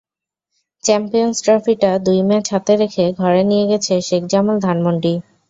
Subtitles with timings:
[0.83, 5.13] Champions ট্রফিটা দুই match হাতে রেখে ঘরে নিয়ে গেছে শেখ জামাল ধানমন্ডি।